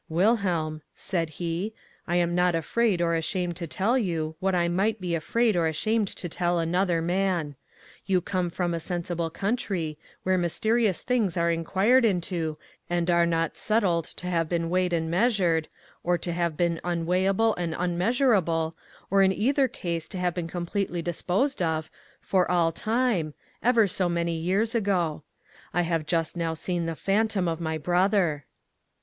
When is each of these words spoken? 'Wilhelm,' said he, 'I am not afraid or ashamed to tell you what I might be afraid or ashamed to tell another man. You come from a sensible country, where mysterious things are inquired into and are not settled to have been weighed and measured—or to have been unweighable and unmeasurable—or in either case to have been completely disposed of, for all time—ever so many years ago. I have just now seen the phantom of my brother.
'Wilhelm,' 0.09 0.81
said 0.95 1.29
he, 1.37 1.75
'I 2.07 2.15
am 2.15 2.33
not 2.33 2.55
afraid 2.55 3.03
or 3.03 3.13
ashamed 3.13 3.55
to 3.57 3.67
tell 3.67 3.99
you 3.99 4.35
what 4.39 4.55
I 4.55 4.67
might 4.67 4.99
be 4.99 5.13
afraid 5.13 5.55
or 5.55 5.67
ashamed 5.67 6.07
to 6.07 6.27
tell 6.27 6.57
another 6.57 7.03
man. 7.03 7.55
You 8.07 8.19
come 8.19 8.49
from 8.49 8.73
a 8.73 8.79
sensible 8.79 9.29
country, 9.29 9.99
where 10.23 10.39
mysterious 10.39 11.03
things 11.03 11.37
are 11.37 11.51
inquired 11.51 12.03
into 12.03 12.57
and 12.89 13.11
are 13.11 13.27
not 13.27 13.57
settled 13.57 14.05
to 14.17 14.25
have 14.25 14.49
been 14.49 14.71
weighed 14.71 14.91
and 14.91 15.11
measured—or 15.11 16.17
to 16.17 16.31
have 16.31 16.57
been 16.57 16.81
unweighable 16.83 17.53
and 17.57 17.75
unmeasurable—or 17.77 19.21
in 19.21 19.31
either 19.31 19.67
case 19.67 20.09
to 20.09 20.17
have 20.17 20.33
been 20.33 20.47
completely 20.47 21.03
disposed 21.03 21.61
of, 21.61 21.91
for 22.19 22.49
all 22.49 22.71
time—ever 22.71 23.85
so 23.85 24.09
many 24.09 24.35
years 24.35 24.73
ago. 24.73 25.21
I 25.75 25.83
have 25.83 26.07
just 26.07 26.35
now 26.35 26.55
seen 26.55 26.87
the 26.87 26.95
phantom 26.95 27.47
of 27.47 27.61
my 27.61 27.77
brother. 27.77 28.45